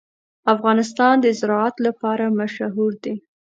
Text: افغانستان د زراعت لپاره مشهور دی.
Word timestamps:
افغانستان 0.53 1.15
د 1.21 1.25
زراعت 1.39 1.75
لپاره 1.87 2.25
مشهور 2.39 2.91
دی. 3.03 3.15